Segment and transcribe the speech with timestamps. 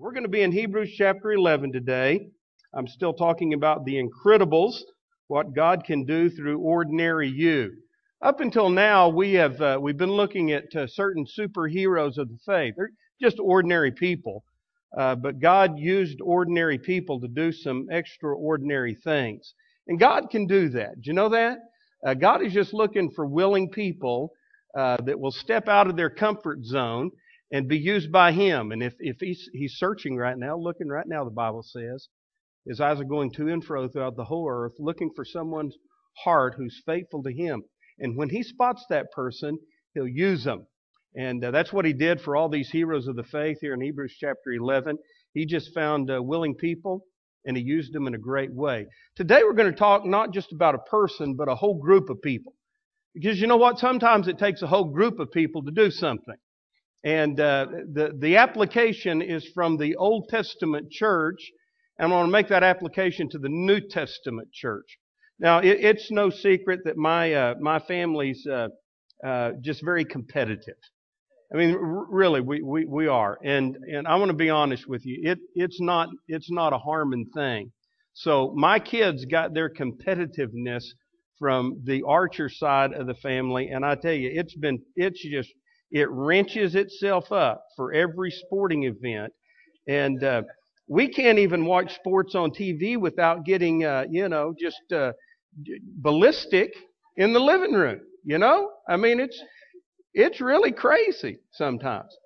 [0.00, 2.28] We're going to be in Hebrews chapter 11 today.
[2.72, 4.76] I'm still talking about the incredibles,
[5.26, 7.72] what God can do through ordinary you.
[8.22, 12.38] Up until now, we have uh, we've been looking at uh, certain superheroes of the
[12.46, 12.74] faith.
[12.76, 14.44] They're just ordinary people,
[14.96, 19.52] uh, but God used ordinary people to do some extraordinary things,
[19.88, 20.94] and God can do that.
[21.02, 21.58] Do you know that?
[22.06, 24.30] Uh, God is just looking for willing people
[24.76, 27.10] uh, that will step out of their comfort zone
[27.50, 28.72] and be used by Him.
[28.72, 32.08] And if if He's He's searching right now, looking right now, the Bible says,
[32.66, 35.76] His eyes are going to and fro throughout the whole earth, looking for someone's
[36.24, 37.62] heart who's faithful to Him.
[37.98, 39.58] And when he spots that person,
[39.94, 40.66] he'll use them.
[41.16, 43.80] And uh, that's what he did for all these heroes of the faith here in
[43.80, 44.98] Hebrews chapter 11.
[45.34, 47.04] He just found uh, willing people
[47.44, 48.86] and he used them in a great way.
[49.16, 52.20] Today we're going to talk not just about a person, but a whole group of
[52.22, 52.52] people.
[53.14, 53.78] Because you know what?
[53.78, 56.36] Sometimes it takes a whole group of people to do something.
[57.04, 61.50] And uh, the, the application is from the Old Testament church.
[61.98, 64.98] And I want to make that application to the New Testament church.
[65.38, 68.68] Now, it, it's no secret that my uh, my family's uh,
[69.24, 70.76] uh, just very competitive.
[71.52, 74.88] I mean, r- really, we, we, we are, and and I want to be honest
[74.88, 75.30] with you.
[75.30, 77.72] It it's not it's not a harming thing.
[78.14, 80.84] So my kids got their competitiveness
[81.38, 85.50] from the Archer side of the family, and I tell you, it's been it's just
[85.90, 89.32] it wrenches itself up for every sporting event,
[89.88, 90.42] and uh,
[90.88, 95.12] we can't even watch sports on TV without getting uh, you know just uh,
[95.96, 96.72] ballistic
[97.16, 98.00] in the living room.
[98.24, 99.42] You know, I mean, it's
[100.14, 102.16] it's really crazy sometimes.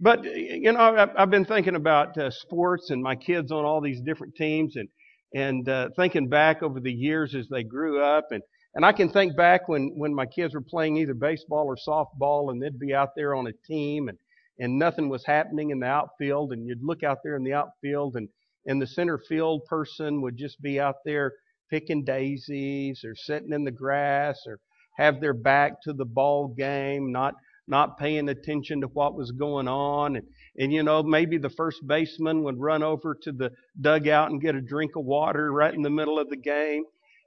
[0.00, 4.00] But you know, I've been thinking about uh, sports and my kids on all these
[4.00, 4.88] different teams, and
[5.34, 8.42] and uh, thinking back over the years as they grew up, and
[8.74, 12.50] and I can think back when when my kids were playing either baseball or softball,
[12.50, 14.18] and they'd be out there on a team, and
[14.58, 18.16] and nothing was happening in the outfield, and you'd look out there in the outfield,
[18.16, 18.28] and
[18.66, 21.32] and the center field person would just be out there
[21.70, 24.58] picking daisies or sitting in the grass or
[24.96, 27.34] have their back to the ball game, not
[27.66, 30.16] not paying attention to what was going on.
[30.16, 30.26] And,
[30.58, 33.50] and you know, maybe the first baseman would run over to the
[33.80, 36.84] dugout and get a drink of water right in the middle of the game.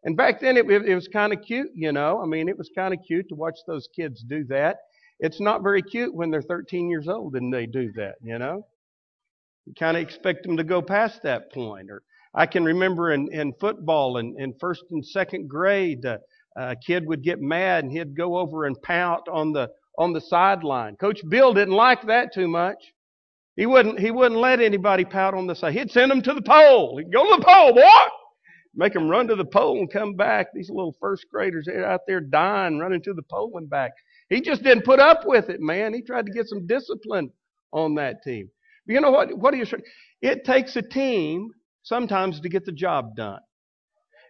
[0.08, 2.22] And back then it, it was kind of cute, you know.
[2.24, 4.78] I mean, it was kind of cute to watch those kids do that.
[5.20, 8.66] It's not very cute when they're 13 years old and they do that, you know.
[9.66, 12.04] You kind of expect them to go past that point or
[12.34, 16.20] I can remember in, in football in, in first and second grade, uh,
[16.56, 20.22] a kid would get mad and he'd go over and pout on the on the
[20.22, 20.96] sideline.
[20.96, 22.78] Coach Bill didn't like that too much.
[23.58, 25.74] He wouldn't he wouldn't let anybody pout on the side.
[25.74, 26.98] He'd send them to the pole.
[26.98, 27.82] He'd go to the pole, boy.
[28.78, 30.54] Make them run to the pole and come back.
[30.54, 33.92] These little first graders they're out there dying, running to the pole and back.
[34.30, 35.96] He just didn't put up with it, man.
[35.96, 37.32] He tried to get some discipline
[37.74, 38.50] on that team.
[38.86, 39.36] But you know what?
[39.36, 39.66] What do you?
[40.22, 41.50] It takes a team
[41.82, 43.40] sometimes to get the job done.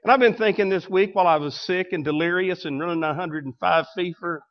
[0.04, 3.86] And I've been thinking this week while I was sick and delirious and running 105
[3.96, 4.42] fever,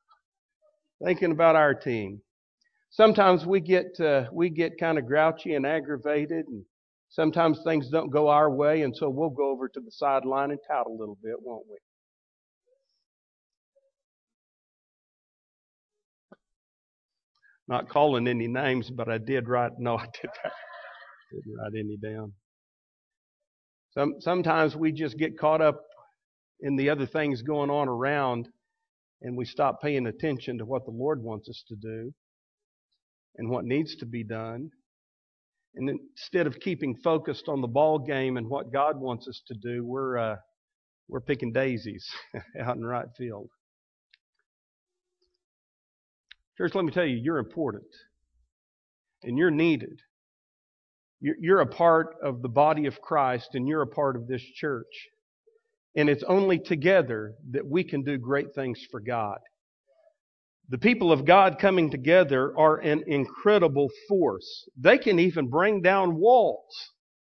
[1.03, 2.21] thinking about our team.
[2.91, 6.65] Sometimes we get uh, we get kind of grouchy and aggravated, and
[7.09, 10.61] sometimes things don't go our way, and so we'll go over to the sideline and
[10.69, 11.77] tout a little bit, won't we?
[17.69, 19.73] Not calling any names, but I did write.
[19.79, 20.53] No, I did not.
[21.33, 22.33] Didn't write any down.
[23.91, 25.81] Some, sometimes we just get caught up
[26.61, 28.49] in the other things going on around
[29.23, 32.13] and we stop paying attention to what the Lord wants us to do
[33.37, 34.71] and what needs to be done.
[35.77, 39.55] And instead of keeping focused on the ball game and what God wants us to
[39.55, 40.37] do, we're uh,
[41.09, 42.09] we're picking daisies
[42.61, 43.51] out in right field.
[46.57, 47.85] Church, let me tell you, you're important
[49.23, 50.01] and you're needed.
[51.21, 55.09] You're a part of the body of Christ and you're a part of this church.
[55.95, 59.39] And it's only together that we can do great things for God.
[60.69, 64.69] The people of God coming together are an incredible force.
[64.77, 66.75] They can even bring down walls.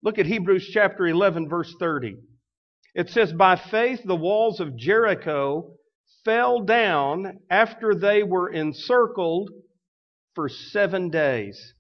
[0.04, 2.16] Look at Hebrews chapter 11, verse 30.
[2.94, 5.74] It says, By faith the walls of Jericho
[6.24, 9.50] fell down after they were encircled
[10.34, 11.74] for seven days.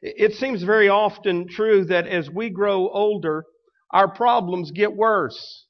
[0.00, 3.44] It seems very often true that as we grow older,
[3.92, 5.66] our problems get worse.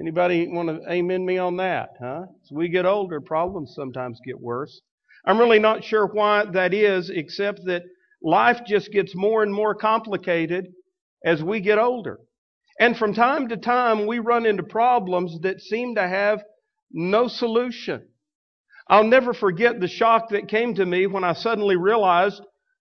[0.00, 2.26] Anybody want to amen me on that, huh?
[2.42, 4.80] As we get older, problems sometimes get worse.
[5.26, 7.82] I'm really not sure why that is, except that
[8.22, 10.66] life just gets more and more complicated
[11.24, 12.20] as we get older.
[12.78, 16.44] And from time to time, we run into problems that seem to have
[16.92, 18.06] no solution.
[18.88, 22.40] I'll never forget the shock that came to me when I suddenly realized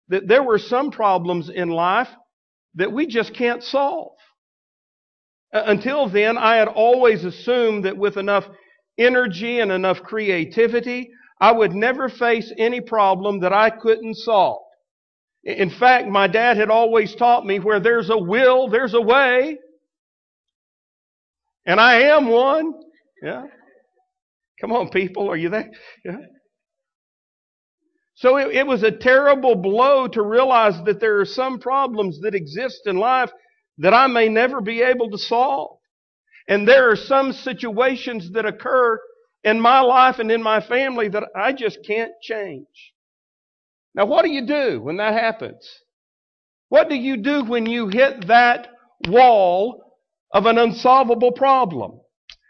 [0.09, 2.09] that there were some problems in life
[2.75, 4.13] that we just can't solve.
[5.53, 8.47] Uh, until then, I had always assumed that with enough
[8.97, 11.09] energy and enough creativity,
[11.39, 14.61] I would never face any problem that I couldn't solve.
[15.43, 19.57] In fact, my dad had always taught me where there's a will, there's a way.
[21.65, 22.73] And I am one.
[23.21, 23.43] Yeah.
[24.59, 25.71] Come on, people, are you there?
[26.03, 26.17] Yeah.
[28.15, 32.33] So it, it was a terrible blow to realize that there are some problems that
[32.33, 33.31] exist in life
[33.79, 35.77] that I may never be able to solve.
[36.47, 38.99] And there are some situations that occur
[39.43, 42.93] in my life and in my family that I just can't change.
[43.93, 45.67] Now, what do you do when that happens?
[46.69, 48.67] What do you do when you hit that
[49.07, 49.81] wall
[50.33, 51.99] of an unsolvable problem?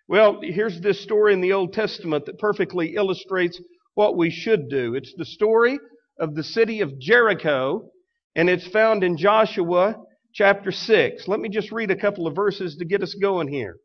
[0.07, 3.59] Well, here's this story in the Old Testament that perfectly illustrates
[3.95, 4.95] what we should do.
[4.95, 5.79] It's the story
[6.19, 7.89] of the city of Jericho,
[8.35, 9.95] and it's found in Joshua
[10.37, 11.27] chapter 6.
[11.27, 13.77] Let me just read a couple of verses to get us going here.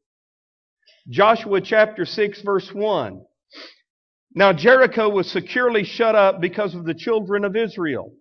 [1.09, 3.23] Joshua chapter 6, verse 1.
[4.35, 8.13] Now Jericho was securely shut up because of the children of Israel.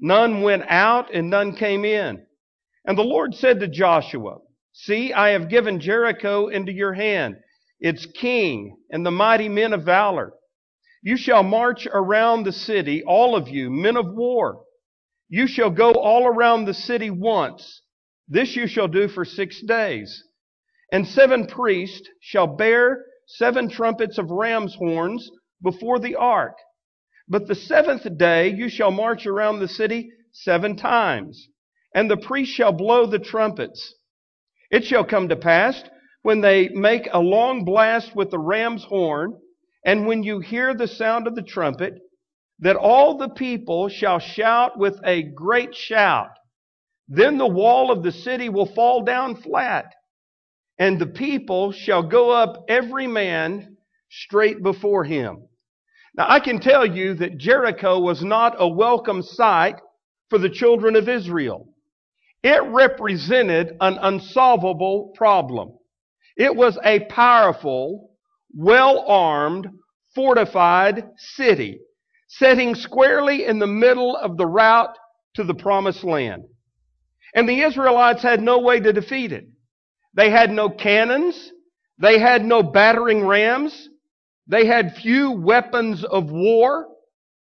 [0.00, 2.24] None went out and none came in.
[2.86, 4.38] And the Lord said to Joshua,
[4.72, 7.36] See, I have given Jericho into your hand,
[7.78, 10.32] its king and the mighty men of valor.
[11.02, 14.62] You shall march around the city, all of you, men of war.
[15.28, 17.82] You shall go all around the city once.
[18.28, 20.24] This you shall do for six days.
[20.92, 25.30] And seven priests shall bear seven trumpets of ram's horns
[25.62, 26.56] before the ark.
[27.28, 31.48] But the seventh day you shall march around the city seven times.
[31.94, 33.94] And the priests shall blow the trumpets.
[34.70, 35.82] It shall come to pass
[36.22, 39.38] when they make a long blast with the ram's horn,
[39.84, 41.94] and when you hear the sound of the trumpet,
[42.60, 46.30] that all the people shall shout with a great shout.
[47.08, 49.94] Then the wall of the city will fall down flat,
[50.78, 53.76] and the people shall go up every man
[54.10, 55.46] straight before him.
[56.16, 59.76] Now I can tell you that Jericho was not a welcome sight
[60.30, 61.68] for the children of Israel.
[62.42, 65.74] It represented an unsolvable problem.
[66.36, 68.10] It was a powerful,
[68.54, 69.68] well-armed,
[70.14, 71.80] fortified city
[72.38, 74.96] sitting squarely in the middle of the route
[75.34, 76.44] to the promised land.
[77.34, 79.46] And the Israelites had no way to defeat it.
[80.14, 81.52] They had no cannons.
[81.98, 83.88] They had no battering rams.
[84.46, 86.86] They had few weapons of war.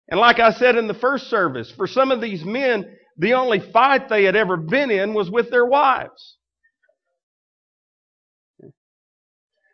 [0.09, 2.86] And like I said in the first service, for some of these men,
[3.18, 6.38] the only fight they had ever been in was with their wives.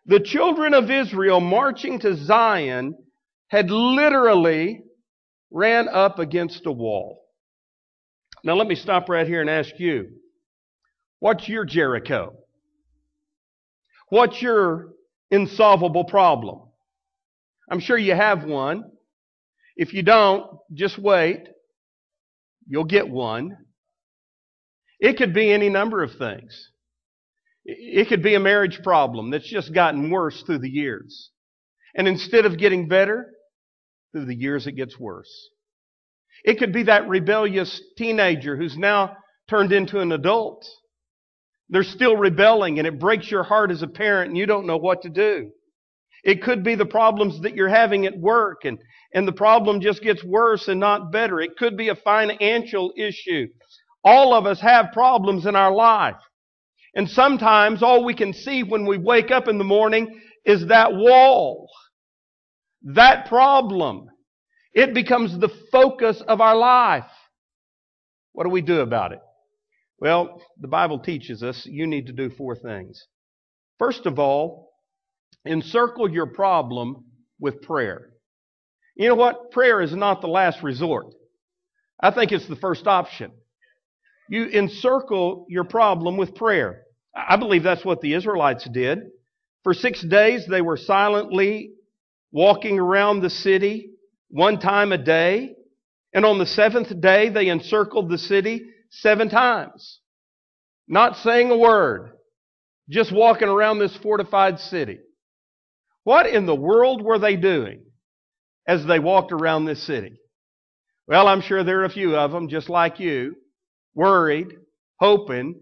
[0.06, 2.96] The children of Israel marching to Zion
[3.50, 4.82] had literally
[5.52, 7.22] ran up against a wall.
[8.44, 10.10] Now, let me stop right here and ask you
[11.20, 12.34] what's your Jericho?
[14.10, 14.90] What's your
[15.30, 16.62] insolvable problem?
[17.70, 18.84] I'm sure you have one.
[19.78, 21.48] If you don't, just wait.
[22.68, 23.58] You'll get one.
[25.00, 26.72] It could be any number of things.
[27.64, 31.32] It could be a marriage problem that's just gotten worse through the years.
[31.96, 33.32] And instead of getting better,
[34.12, 35.50] through the years it gets worse.
[36.44, 39.16] It could be that rebellious teenager who's now
[39.50, 40.66] turned into an adult.
[41.70, 44.78] They're still rebelling and it breaks your heart as a parent and you don't know
[44.78, 45.52] what to do.
[46.24, 48.78] It could be the problems that you're having at work and,
[49.14, 51.40] and the problem just gets worse and not better.
[51.40, 53.48] It could be a financial issue.
[54.04, 56.16] All of us have problems in our life.
[56.96, 60.94] And sometimes all we can see when we wake up in the morning is that
[60.94, 61.70] wall
[62.84, 64.08] that problem.
[64.74, 67.10] It becomes the focus of our life.
[68.34, 69.20] What do we do about it?
[70.00, 73.06] Well, the Bible teaches us you need to do four things.
[73.78, 74.72] First of all,
[75.46, 77.06] encircle your problem
[77.40, 78.10] with prayer.
[78.96, 79.52] You know what?
[79.52, 81.08] Prayer is not the last resort.
[82.02, 83.32] I think it's the first option.
[84.30, 86.84] You encircle your problem with prayer.
[87.16, 89.00] I believe that's what the Israelites did.
[89.64, 91.74] For six days, they were silently
[92.32, 93.92] walking around the city
[94.30, 95.56] one time a day.
[96.14, 100.00] And on the seventh day, they encircled the city seven times.
[100.88, 102.12] Not saying a word,
[102.90, 105.00] just walking around this fortified city.
[106.04, 107.84] What in the world were they doing
[108.68, 110.14] as they walked around this city?
[111.08, 113.36] Well, I'm sure there are a few of them, just like you,
[113.94, 114.48] worried,
[115.00, 115.62] hoping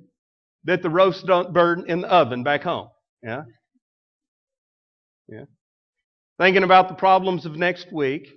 [0.63, 2.89] that the roast don't burn in the oven back home.
[3.23, 3.43] Yeah?
[5.27, 5.45] Yeah
[6.39, 8.27] thinking about the problems of next week.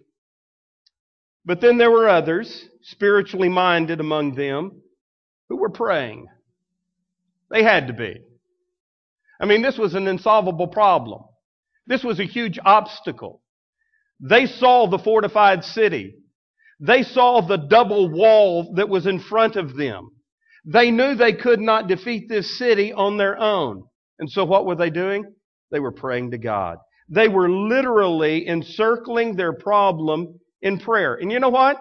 [1.44, 4.82] But then there were others, spiritually minded among them,
[5.48, 6.26] who were praying.
[7.50, 8.16] They had to be.
[9.40, 11.22] I mean, this was an insolvable problem.
[11.86, 13.42] This was a huge obstacle.
[14.20, 16.14] They saw the fortified city.
[16.80, 20.10] They saw the double wall that was in front of them.
[20.64, 23.84] They knew they could not defeat this city on their own.
[24.18, 25.24] And so what were they doing?
[25.70, 26.78] They were praying to God.
[27.12, 31.14] They were literally encircling their problem in prayer.
[31.14, 31.76] And you know what?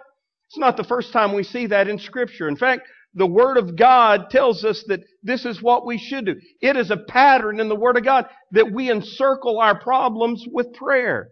[0.50, 2.50] It's not the first time we see that in Scripture.
[2.50, 2.82] In fact,
[3.14, 6.36] the Word of God tells us that this is what we should do.
[6.62, 10.74] It is a pattern in the Word of God that we encircle our problems with
[10.74, 11.30] prayer.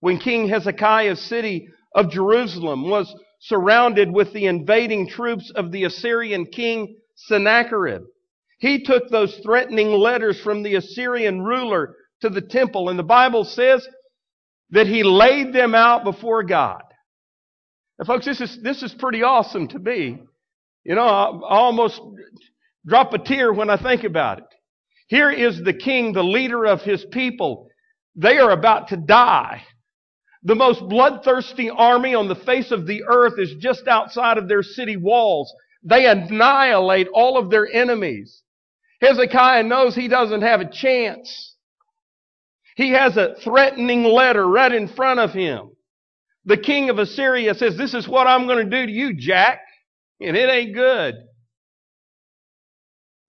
[0.00, 6.46] When King Hezekiah's city of Jerusalem was surrounded with the invading troops of the Assyrian
[6.46, 8.04] king Sennacherib,
[8.58, 13.44] he took those threatening letters from the Assyrian ruler to the temple, and the Bible
[13.44, 13.86] says
[14.70, 16.82] that he laid them out before God.
[17.98, 20.18] Now, folks, this is, this is pretty awesome to me.
[20.84, 22.00] You know, I, I almost
[22.86, 24.44] drop a tear when I think about it.
[25.08, 27.68] Here is the king, the leader of his people.
[28.14, 29.62] They are about to die.
[30.42, 34.62] The most bloodthirsty army on the face of the earth is just outside of their
[34.62, 35.52] city walls.
[35.82, 38.42] They annihilate all of their enemies.
[39.00, 41.56] Hezekiah knows he doesn't have a chance.
[42.78, 45.72] He has a threatening letter right in front of him.
[46.44, 49.58] The king of Assyria says, This is what I'm going to do to you, Jack.
[50.20, 51.16] And it ain't good.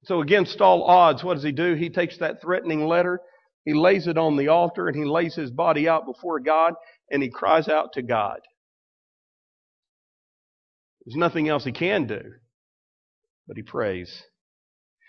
[0.04, 1.74] So, against all odds, what does he do?
[1.74, 3.22] He takes that threatening letter,
[3.66, 6.76] he lays it on the altar, and he lays his body out before God,
[7.10, 8.40] and he cries out to God.
[11.06, 12.22] There's nothing else he can do,
[13.48, 14.24] but he prays.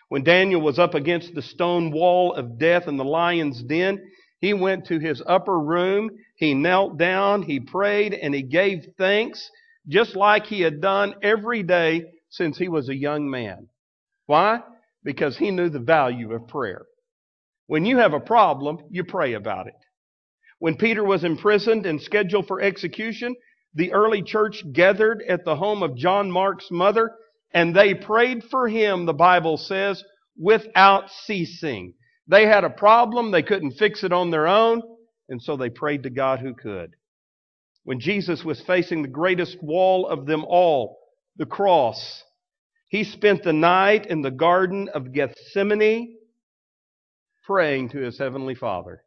[0.08, 4.00] When Daniel was up against the stone wall of death in the lion's den,
[4.40, 9.50] he went to his upper room, he knelt down, he prayed, and he gave thanks,
[9.86, 13.68] just like he had done every day since he was a young man.
[14.26, 14.60] Why?
[15.04, 16.86] Because he knew the value of prayer.
[17.66, 19.74] When you have a problem, you pray about it.
[20.58, 23.34] When Peter was imprisoned and scheduled for execution,
[23.74, 27.12] the early church gathered at the home of John Mark's mother,
[27.52, 30.02] and they prayed for him, the Bible says,
[30.38, 31.94] without ceasing.
[32.30, 34.82] They had a problem, they couldn't fix it on their own,
[35.28, 36.94] and so they prayed to God who could.
[37.82, 40.98] When Jesus was facing the greatest wall of them all,
[41.38, 42.22] the cross,
[42.86, 46.18] he spent the night in the Garden of Gethsemane
[47.42, 49.02] praying to his Heavenly Father.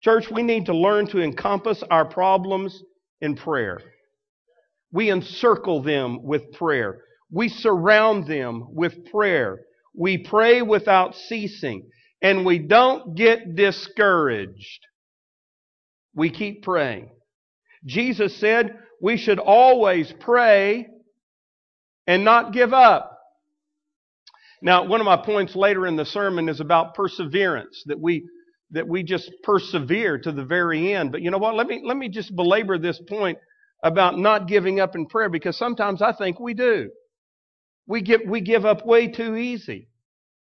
[0.00, 2.82] Church, we need to learn to encompass our problems
[3.20, 3.80] in prayer.
[4.92, 7.02] We encircle them with prayer.
[7.30, 9.60] We surround them with prayer.
[9.96, 11.88] We pray without ceasing.
[12.22, 14.80] And we don't get discouraged.
[16.14, 17.10] We keep praying.
[17.84, 20.86] Jesus said we should always pray
[22.06, 23.12] and not give up.
[24.62, 28.26] Now, one of my points later in the sermon is about perseverance, that we
[28.72, 31.12] that we just persevere to the very end.
[31.12, 31.54] But you know what?
[31.54, 33.38] Let me, let me just belabor this point
[33.84, 36.90] about not giving up in prayer because sometimes I think we do.
[37.86, 39.88] We give, we give up way too easy.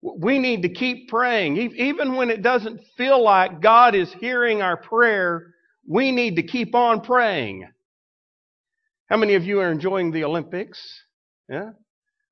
[0.03, 1.57] We need to keep praying.
[1.59, 5.55] Even when it doesn't feel like God is hearing our prayer,
[5.87, 7.69] we need to keep on praying.
[9.09, 10.81] How many of you are enjoying the Olympics?
[11.49, 11.71] Yeah?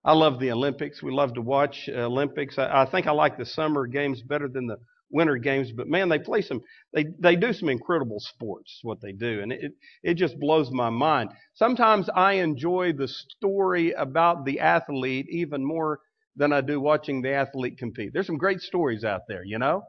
[0.05, 1.03] I love the Olympics.
[1.03, 2.57] We love to watch uh, Olympics.
[2.59, 4.79] I, I think I like the summer games better than the
[5.11, 6.61] winter games, but man, they play some,
[6.95, 9.41] they, they do some incredible sports, what they do.
[9.43, 9.73] And it,
[10.03, 11.31] it just blows my mind.
[11.55, 16.01] Sometimes I enjoy the story about the athlete even more
[16.37, 18.11] than I do watching the athlete compete.
[18.13, 19.83] There's some great stories out there, you know?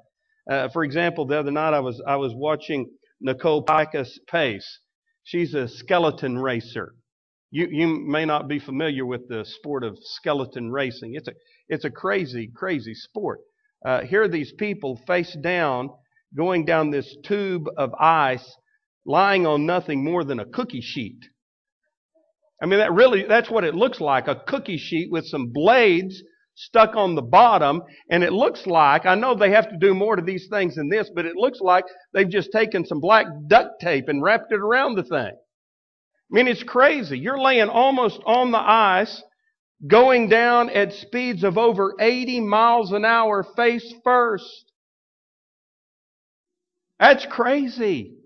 [0.49, 2.89] Uh, for example, the other night I was, I was watching
[3.21, 4.79] Nicole Pikus Pace.
[5.23, 6.93] She's a skeleton racer.
[7.51, 11.15] You, you may not be familiar with the sport of skeleton racing.
[11.15, 11.33] It's a,
[11.67, 13.39] it's a crazy, crazy sport
[13.85, 15.89] uh, here are these people face down,
[16.35, 18.57] going down this tube of ice,
[19.05, 21.19] lying on nothing more than a cookie sheet.
[22.61, 26.21] I mean, that really, that's what it looks like a cookie sheet with some blades
[26.55, 27.81] stuck on the bottom.
[28.11, 30.89] And it looks like, I know they have to do more to these things than
[30.89, 34.59] this, but it looks like they've just taken some black duct tape and wrapped it
[34.59, 35.31] around the thing.
[35.31, 37.17] I mean, it's crazy.
[37.17, 39.23] You're laying almost on the ice
[39.85, 44.71] going down at speeds of over 80 miles an hour face first.
[46.99, 48.17] That's crazy.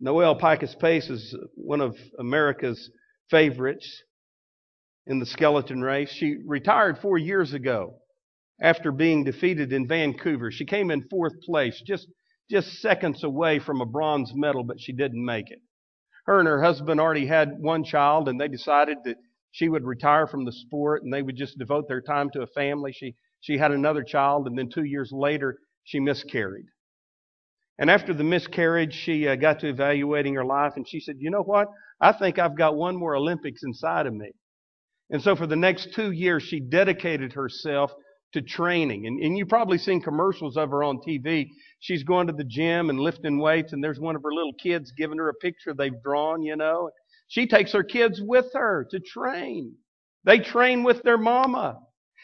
[0.00, 2.90] Noelle Pikus Pace is one of America's
[3.30, 4.02] favorites
[5.06, 6.10] in the skeleton race.
[6.10, 7.96] She retired four years ago
[8.60, 10.50] after being defeated in Vancouver.
[10.50, 12.06] She came in fourth place, just,
[12.50, 15.60] just seconds away from a bronze medal, but she didn't make it.
[16.24, 19.16] Her and her husband already had one child, and they decided that
[19.52, 22.46] she would retire from the sport and they would just devote their time to a
[22.48, 22.92] family.
[22.92, 26.66] She she had another child, and then two years later she miscarried.
[27.78, 31.30] And after the miscarriage, she uh, got to evaluating her life, and she said, "You
[31.30, 31.68] know what?
[32.00, 34.32] I think I've got one more Olympics inside of me."
[35.10, 37.92] And so for the next two years, she dedicated herself
[38.34, 39.06] to training.
[39.06, 41.48] And, and you've probably seen commercials of her on TV.
[41.80, 44.92] She's going to the gym and lifting weights, and there's one of her little kids
[44.92, 46.90] giving her a picture they've drawn, you know.
[47.28, 49.74] She takes her kids with her to train.
[50.24, 51.80] They train with their mama.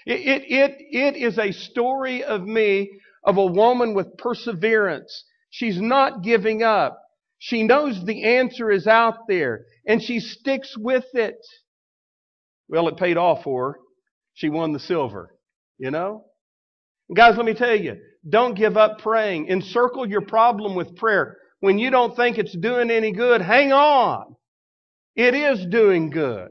[0.07, 2.90] It, it, it, it is a story of me
[3.25, 5.25] of a woman with perseverance.
[5.50, 7.00] She's not giving up.
[7.38, 11.38] She knows the answer is out there and she sticks with it.
[12.69, 13.79] Well, it paid off for her.
[14.35, 15.35] She won the silver.
[15.80, 16.25] You know?
[17.16, 17.96] guys, let me tell you,
[18.28, 19.49] don't give up praying.
[19.49, 21.38] Encircle your problem with prayer.
[21.60, 24.37] When you don't think it's doing any good, hang on.
[25.16, 26.50] It is doing good.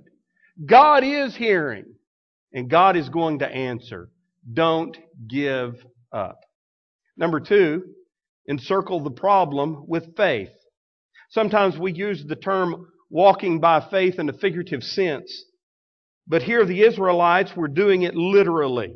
[0.66, 1.86] God is hearing,
[2.52, 4.10] and God is going to answer.
[4.52, 4.98] Don't
[5.30, 5.76] give
[6.12, 6.40] up.
[7.16, 7.84] Number two,
[8.50, 10.50] encircle the problem with faith.
[11.30, 15.46] Sometimes we use the term walking by faith in a figurative sense,
[16.28, 18.96] but here the Israelites were doing it literally.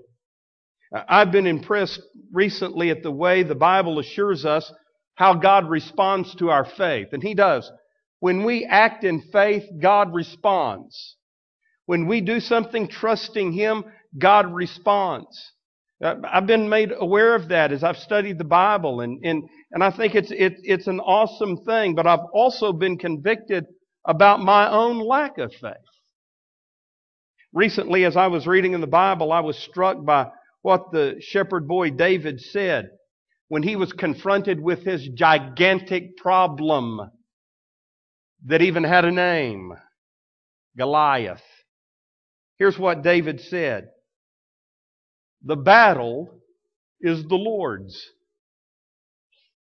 [0.96, 4.72] Uh, I've been impressed recently at the way the Bible assures us
[5.16, 7.10] how God responds to our faith.
[7.12, 7.72] And He does.
[8.20, 11.18] When we act in faith, God responds.
[11.86, 13.84] When we do something trusting Him,
[14.18, 15.52] God responds.
[16.04, 19.84] Uh, I've been made aware of that as I've studied the Bible, and, and, and
[19.84, 23.66] I think it's, it, it's an awesome thing, but I've also been convicted
[24.06, 25.74] about my own lack of faith.
[27.54, 30.28] Recently, as I was reading in the Bible, I was struck by
[30.64, 32.90] what the shepherd boy David said
[33.50, 37.00] when he was confronted with his gigantic problem
[38.46, 39.74] that even had a name
[40.76, 41.44] Goliath.
[42.58, 43.90] Here's what David said
[45.44, 46.40] The battle
[47.02, 48.02] is the Lord's.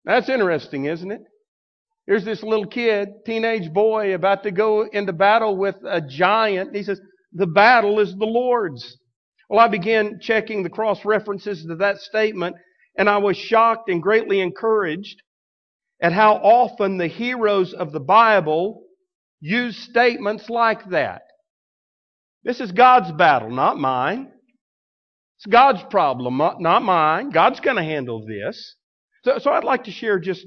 [0.05, 1.23] That's interesting, isn't it?
[2.07, 6.75] Here's this little kid, teenage boy, about to go into battle with a giant.
[6.75, 7.01] He says,
[7.33, 8.99] The battle is the Lord's.
[9.51, 12.55] Well, I began checking the cross references to that statement,
[12.97, 15.21] and I was shocked and greatly encouraged
[16.01, 18.85] at how often the heroes of the Bible
[19.41, 21.23] use statements like that.
[22.45, 24.31] This is God's battle, not mine.
[25.39, 27.31] It's God's problem, not mine.
[27.31, 28.77] God's going to handle this.
[29.25, 30.47] So, so I'd like to share just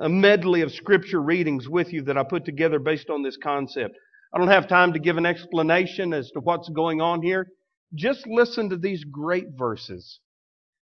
[0.00, 3.94] a medley of scripture readings with you that I put together based on this concept.
[4.34, 7.46] I don't have time to give an explanation as to what's going on here.
[7.94, 10.20] Just listen to these great verses.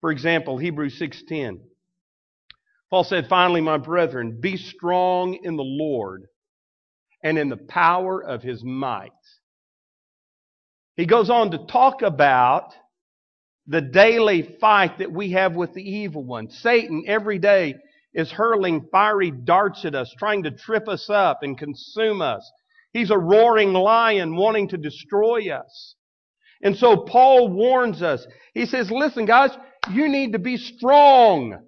[0.01, 1.61] For example, Hebrews 6:10.
[2.91, 6.29] Paul said, "Finally, my brethren, be strong in the Lord
[7.23, 9.13] and in the power of his might."
[10.97, 12.75] He goes on to talk about
[13.67, 16.51] the daily fight that we have with the evil one.
[16.51, 17.75] Satan every day
[18.13, 22.49] is hurling fiery darts at us, trying to trip us up and consume us.
[22.93, 25.97] He's a roaring lion wanting to destroy us.
[26.65, 28.27] And so Paul warns us.
[28.55, 29.51] He says, listen guys,
[29.93, 31.59] you need to be strong.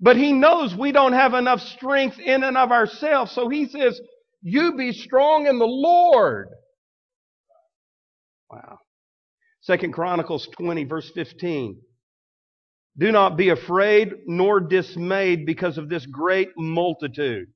[0.00, 3.32] But he knows we don't have enough strength in and of ourselves.
[3.32, 4.00] So he says,
[4.42, 6.48] you be strong in the Lord.
[8.50, 8.78] Wow.
[9.60, 11.80] Second Chronicles 20 verse 15.
[12.96, 17.46] Do not be afraid nor dismayed because of this great multitude.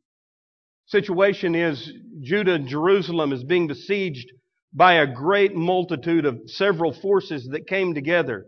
[0.87, 4.31] Situation is Judah and Jerusalem is being besieged
[4.73, 8.47] by a great multitude of several forces that came together.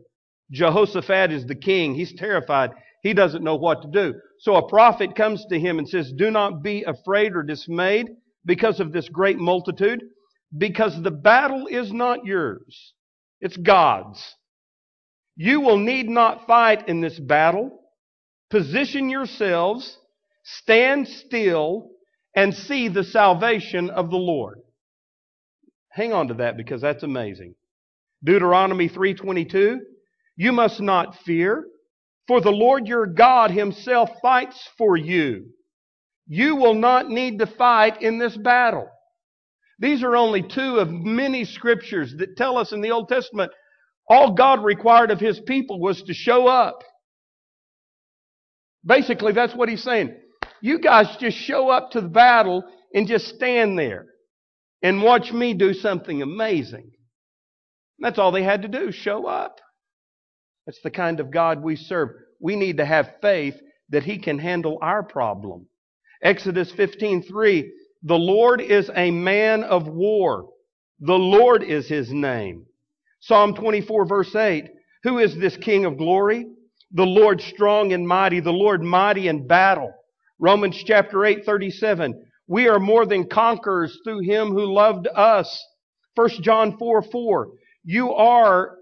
[0.50, 1.94] Jehoshaphat is the king.
[1.94, 2.70] He's terrified.
[3.02, 4.14] He doesn't know what to do.
[4.38, 8.08] So a prophet comes to him and says, Do not be afraid or dismayed
[8.46, 10.02] because of this great multitude,
[10.56, 12.94] because the battle is not yours.
[13.40, 14.22] It's God's.
[15.36, 17.80] You will need not fight in this battle.
[18.50, 19.98] Position yourselves,
[20.44, 21.90] stand still,
[22.36, 24.60] and see the salvation of the Lord.
[25.94, 27.54] Hang on to that because that's amazing.
[28.24, 29.78] Deuteronomy 3:22
[30.36, 31.64] You must not fear
[32.26, 35.46] for the Lord your God himself fights for you.
[36.26, 38.88] You will not need to fight in this battle.
[39.78, 43.52] These are only two of many scriptures that tell us in the Old Testament
[44.08, 46.82] all God required of his people was to show up.
[48.84, 50.14] Basically, that's what he's saying.
[50.60, 54.06] You guys just show up to the battle and just stand there
[54.84, 56.92] and watch me do something amazing.
[57.98, 59.58] That's all they had to do, show up.
[60.66, 62.10] That's the kind of God we serve.
[62.38, 63.54] We need to have faith
[63.88, 65.66] that he can handle our problem.
[66.22, 67.70] Exodus 15:3
[68.02, 70.50] The Lord is a man of war.
[71.00, 72.66] The Lord is his name.
[73.20, 74.68] Psalm 24 verse 8.
[75.04, 76.46] Who is this King of glory?
[76.92, 79.94] The Lord strong and mighty, the Lord mighty in battle.
[80.38, 82.23] Romans chapter 8, 37.
[82.46, 85.64] We are more than conquerors through him who loved us.
[86.14, 87.48] 1 John 4, 4.
[87.84, 88.76] You are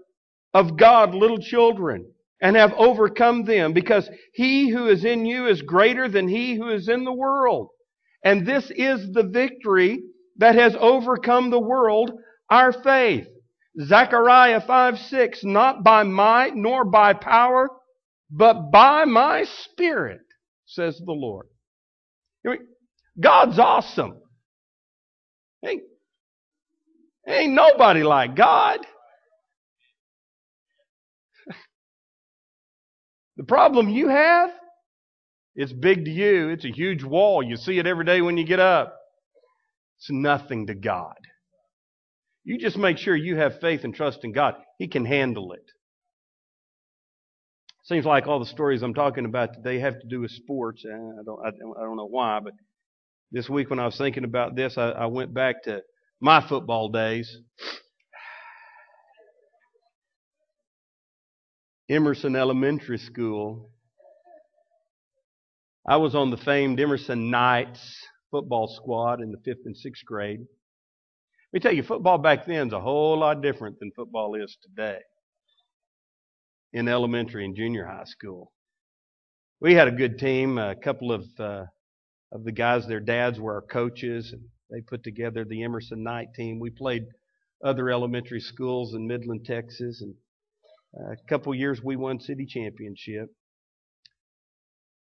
[0.53, 2.05] of God little children
[2.41, 6.69] and have overcome them because he who is in you is greater than he who
[6.69, 7.69] is in the world.
[8.23, 10.01] And this is the victory
[10.37, 12.11] that has overcome the world,
[12.49, 13.27] our faith.
[13.81, 15.43] Zechariah 5, 6.
[15.43, 17.69] Not by might nor by power,
[18.29, 20.21] but by my spirit,
[20.65, 21.47] says the Lord.
[23.19, 24.17] God's awesome.
[25.65, 25.83] Ain't,
[27.27, 28.79] ain't nobody like God.
[33.35, 34.51] The problem you have,
[35.55, 36.49] it's big to you.
[36.49, 37.41] It's a huge wall.
[37.41, 38.95] You see it every day when you get up.
[39.97, 41.15] It's nothing to God.
[42.43, 44.55] You just make sure you have faith and trust in God.
[44.77, 45.65] He can handle it.
[47.85, 50.83] Seems like all the stories I'm talking about today have to do with sports.
[50.85, 52.53] Eh, I don't, I don't know why, but
[53.33, 55.81] this week when I was thinking about this, I, I went back to
[56.21, 57.35] my football days.
[61.89, 63.71] Emerson Elementary School.
[65.85, 67.97] I was on the famed Emerson Knights
[68.29, 70.39] football squad in the fifth and sixth grade.
[70.39, 74.55] Let me tell you, football back then is a whole lot different than football is
[74.61, 74.99] today
[76.71, 78.51] in elementary and junior high school.
[79.59, 80.59] We had a good team.
[80.59, 81.65] A couple of uh,
[82.33, 84.41] of the guys, their dads were our coaches, and
[84.71, 86.59] they put together the Emerson Knight team.
[86.59, 87.03] We played
[87.63, 90.15] other elementary schools in Midland, Texas, and
[90.99, 93.29] uh, a couple years we won city championship.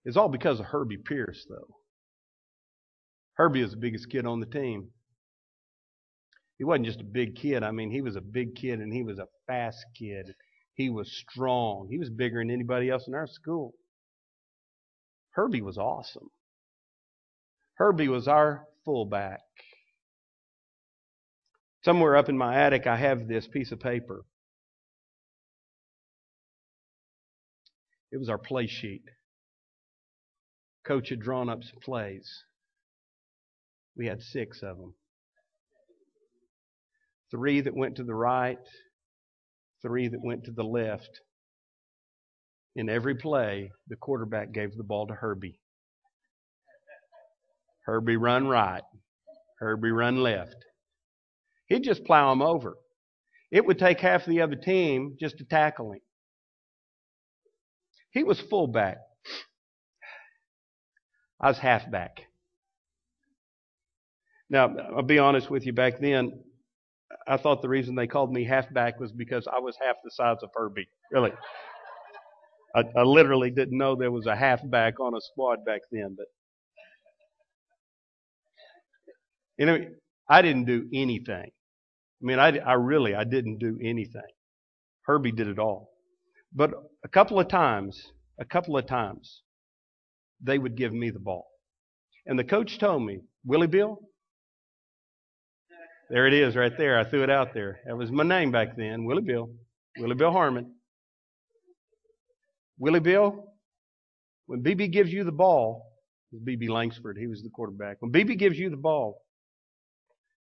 [0.04, 1.68] It's all because of Herbie Pierce, though.
[3.34, 4.88] Herbie was the biggest kid on the team.
[6.56, 7.62] He wasn't just a big kid.
[7.62, 10.34] I mean, he was a big kid and he was a fast kid.
[10.74, 11.88] He was strong.
[11.90, 13.74] He was bigger than anybody else in our school.
[15.32, 16.30] Herbie was awesome.
[17.78, 19.40] Herbie was our fullback.
[21.84, 24.24] Somewhere up in my attic, I have this piece of paper.
[28.10, 29.04] It was our play sheet.
[30.86, 32.44] Coach had drawn up some plays.
[33.96, 34.94] We had six of them
[37.30, 38.58] three that went to the right,
[39.82, 41.20] three that went to the left.
[42.74, 45.60] In every play, the quarterback gave the ball to Herbie.
[47.88, 48.82] Herbie run right.
[49.60, 50.56] Herbie run left.
[51.68, 52.76] He'd just plow him over.
[53.50, 56.00] It would take half the other team just to tackle him.
[58.10, 58.98] He was fullback.
[61.40, 62.20] I was halfback.
[64.50, 66.42] Now, I'll be honest with you, back then,
[67.26, 70.42] I thought the reason they called me halfback was because I was half the size
[70.42, 70.88] of Herbie.
[71.10, 71.32] Really.
[72.76, 76.26] I, I literally didn't know there was a halfback on a squad back then, but
[79.58, 79.78] you know,
[80.28, 81.50] I didn't do anything.
[81.50, 84.22] I mean, I, I really, I didn't do anything.
[85.02, 85.90] Herbie did it all.
[86.54, 86.72] But
[87.04, 89.42] a couple of times, a couple of times,
[90.40, 91.46] they would give me the ball.
[92.26, 93.98] And the coach told me, Willie Bill,
[96.10, 96.98] there it is right there.
[96.98, 97.80] I threw it out there.
[97.86, 99.50] That was my name back then, Willie Bill.
[99.98, 100.74] Willie Bill Harmon.
[102.78, 103.44] Willie Bill,
[104.46, 105.86] when BB gives you the ball,
[106.34, 107.96] BB Langsford, he was the quarterback.
[108.00, 109.20] When BB gives you the ball,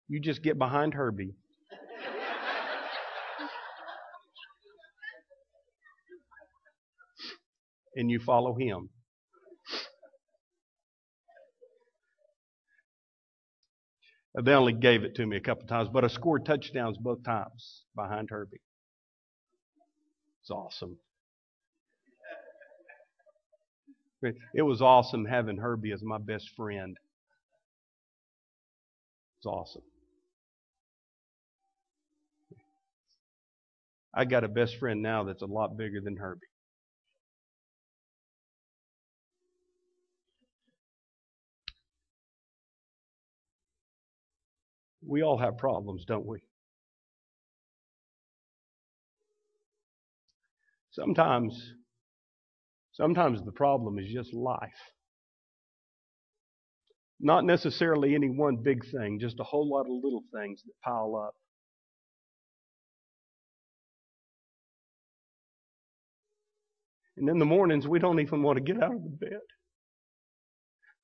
[0.08, 1.34] you just get behind Herbie.
[7.96, 8.88] and you follow him.
[14.42, 17.84] They only gave it to me a couple times, but I scored touchdowns both times
[17.94, 18.60] behind Herbie.
[20.42, 20.98] It's awesome.
[24.54, 26.96] It was awesome having Herbie as my best friend.
[29.38, 29.82] It's awesome.
[34.16, 36.46] I got a best friend now that's a lot bigger than Herbie.
[45.06, 46.38] We all have problems, don't we?
[50.92, 51.72] Sometimes,
[52.92, 54.60] sometimes the problem is just life.
[57.20, 61.16] Not necessarily any one big thing, just a whole lot of little things that pile
[61.16, 61.34] up.
[67.16, 69.40] And in the mornings, we don't even want to get out of the bed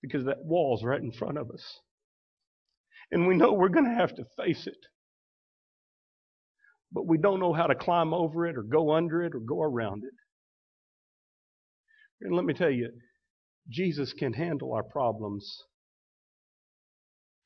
[0.02, 1.80] because that wall's right in front of us.
[3.12, 4.78] And we know we're going to have to face it.
[6.92, 9.62] But we don't know how to climb over it or go under it or go
[9.62, 10.14] around it.
[12.20, 12.90] And let me tell you,
[13.68, 15.62] Jesus can handle our problems.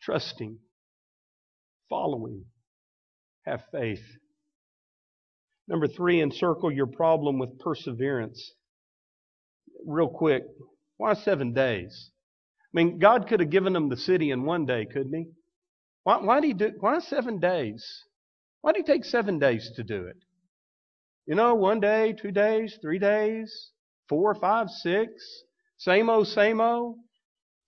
[0.02, 0.58] Trusting,
[1.88, 2.44] following,
[3.46, 4.02] have faith.
[5.66, 8.52] Number three, encircle your problem with perseverance.
[9.86, 10.44] Real quick,
[10.96, 12.10] why seven days?
[12.74, 15.26] I mean, God could have given them the city in one day, couldn't He?
[16.02, 16.72] Why, why did He do?
[16.80, 18.04] Why seven days?
[18.60, 20.16] Why did He take seven days to do it?
[21.26, 23.70] You know, one day, two days, three days,
[24.08, 25.10] four, five, six,
[25.78, 26.98] same old, same old.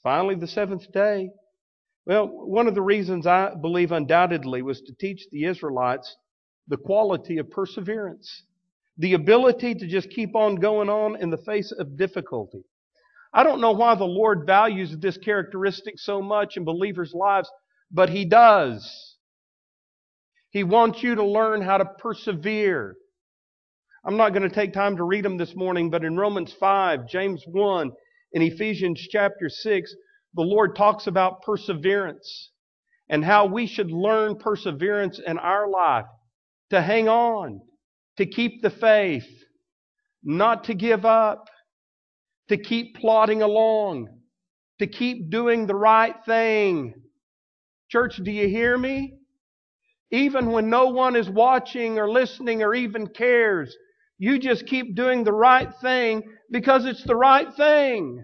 [0.02, 1.30] Finally, the seventh day.
[2.04, 6.14] Well, one of the reasons I believe undoubtedly was to teach the Israelites
[6.68, 8.42] the quality of perseverance,
[8.98, 12.64] the ability to just keep on going on in the face of difficulty.
[13.32, 17.50] I don't know why the Lord values this characteristic so much in believers' lives,
[17.90, 19.16] but He does.
[20.50, 22.96] He wants you to learn how to persevere.
[24.04, 27.08] I'm not going to take time to read them this morning, but in Romans 5,
[27.08, 27.92] James 1,
[28.32, 29.94] and Ephesians chapter 6,
[30.34, 32.50] the Lord talks about perseverance
[33.08, 36.06] and how we should learn perseverance in our life
[36.70, 37.60] to hang on,
[38.16, 39.26] to keep the faith,
[40.22, 41.48] not to give up,
[42.48, 44.08] to keep plodding along,
[44.78, 46.94] to keep doing the right thing.
[47.88, 49.14] Church, do you hear me?
[50.10, 53.74] Even when no one is watching or listening or even cares,
[54.18, 58.22] you just keep doing the right thing because it's the right thing.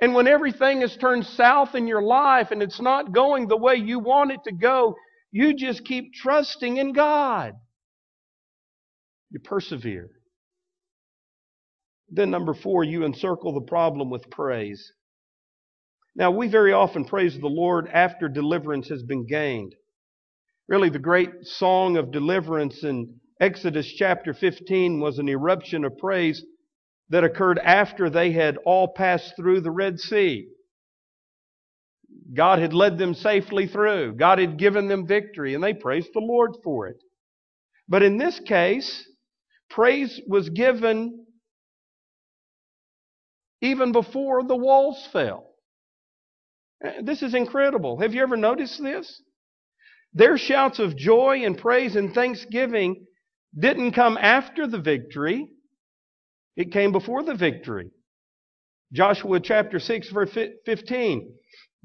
[0.00, 3.76] And when everything has turned south in your life and it's not going the way
[3.76, 4.94] you want it to go,
[5.30, 7.54] you just keep trusting in God.
[9.30, 10.10] You persevere.
[12.08, 14.92] Then, number four, you encircle the problem with praise.
[16.14, 19.74] Now, we very often praise the Lord after deliverance has been gained.
[20.68, 26.42] Really, the great song of deliverance in Exodus chapter 15 was an eruption of praise
[27.10, 30.48] that occurred after they had all passed through the Red Sea.
[32.34, 34.14] God had led them safely through.
[34.14, 37.02] God had given them victory, and they praised the Lord for it.
[37.88, 39.06] But in this case,
[39.70, 41.26] praise was given
[43.60, 45.50] even before the walls fell.
[46.84, 47.98] Eh, this is incredible.
[48.00, 49.22] Have you ever noticed this?
[50.12, 53.06] Their shouts of joy and praise and thanksgiving
[53.58, 55.48] didn't come after the victory,
[56.56, 57.90] it came before the victory.
[58.92, 61.34] Joshua chapter 6, verse 15.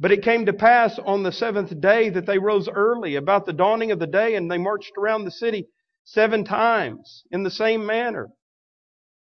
[0.02, 3.54] But it came to pass on the seventh day that they rose early about the
[3.54, 5.68] dawning of the day, and they marched around the city
[6.04, 8.30] seven times in the same manner.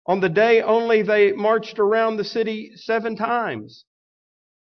[0.07, 3.85] On the day only they marched around the city seven times.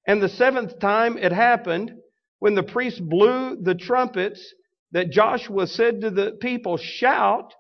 [0.04, 1.92] And the seventh time it happened
[2.40, 4.54] when the priest blew the trumpets
[4.90, 7.54] that Joshua said to the people, Shout,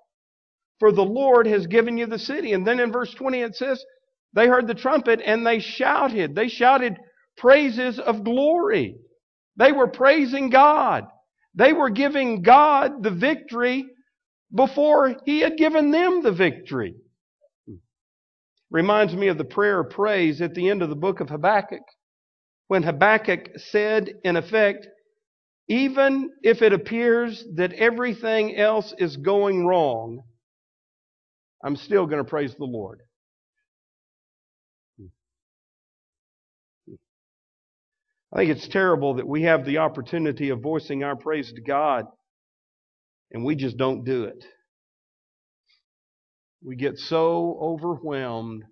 [0.80, 2.54] for the Lord has given you the city.
[2.54, 3.84] And then in verse 20 it says,
[4.32, 6.34] They heard the trumpet and they shouted.
[6.34, 6.98] They shouted
[7.36, 8.96] praises of glory.
[9.56, 11.06] They were praising God.
[11.54, 13.86] They were giving God the victory
[14.54, 16.94] before He had given them the victory.
[18.70, 21.82] Reminds me of the prayer of praise at the end of the book of Habakkuk,
[22.68, 24.86] when Habakkuk said, in effect,
[25.68, 30.22] even if it appears that everything else is going wrong,
[31.62, 33.00] I'm still going to praise the Lord.
[38.32, 42.06] I think it's terrible that we have the opportunity of voicing our praise to God
[43.30, 44.44] and we just don't do it.
[46.64, 48.64] We get so overwhelmed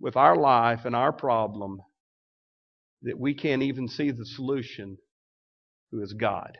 [0.00, 1.80] with our life and our problem
[3.02, 4.96] that we can't even see the solution,
[5.90, 6.56] who is God.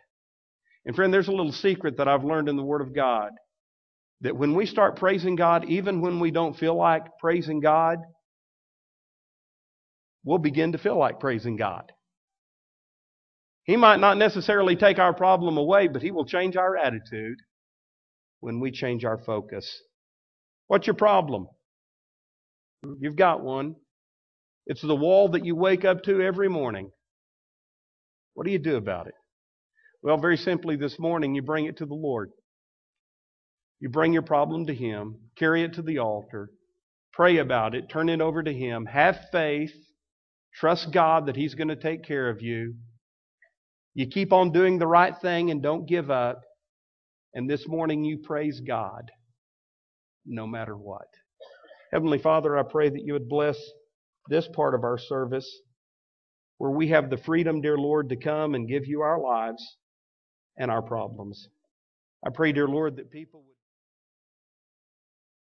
[0.84, 3.30] And friend, there's a little secret that I've learned in the Word of God
[4.22, 7.98] that when we start praising God, even when we don't feel like praising God,
[10.24, 11.90] we'll begin to feel like praising God.
[13.64, 17.38] He might not necessarily take our problem away, but He will change our attitude
[18.40, 19.82] when we change our focus.
[20.66, 21.46] What's your problem?
[23.00, 23.76] You've got one.
[24.66, 26.90] It's the wall that you wake up to every morning.
[28.34, 29.14] What do you do about it?
[30.02, 32.30] Well, very simply, this morning you bring it to the Lord.
[33.80, 36.50] You bring your problem to Him, carry it to the altar,
[37.12, 39.74] pray about it, turn it over to Him, have faith,
[40.54, 42.74] trust God that He's going to take care of you,
[44.00, 46.42] you keep on doing the right thing and don't give up.
[47.34, 49.10] And this morning you praise God
[50.26, 51.08] no matter what.
[51.92, 53.58] Heavenly Father, I pray that you would bless
[54.28, 55.60] this part of our service.
[56.58, 59.78] where we have the freedom, dear Lord, to come and give you our lives
[60.58, 61.48] and our problems.
[62.26, 63.44] I pray, dear Lord, that people